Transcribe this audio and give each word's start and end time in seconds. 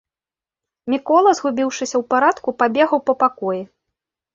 Мікола, 0.93 1.35
згубіўшыся 1.41 1.95
ў 2.03 2.03
парадку, 2.17 2.49
пабегаў 2.65 2.99
па 3.07 3.13
пакоі. 3.25 3.61